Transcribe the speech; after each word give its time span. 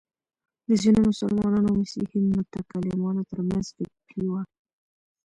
د 0.67 0.69
ځینو 0.81 0.99
مسلمانو 1.09 1.57
او 1.67 1.71
مسیحي 1.81 2.21
متکلمانو 2.37 3.21
تر 3.31 3.39
منځ 3.47 3.65
فکري 3.77 4.27
وه. 4.31 4.41